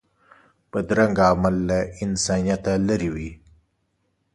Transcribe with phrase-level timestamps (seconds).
[0.71, 3.31] بدرنګه عمل له انسانیت لرې وي